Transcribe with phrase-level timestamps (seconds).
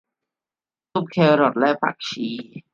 [0.91, 2.27] ซุปแครอทและผักชี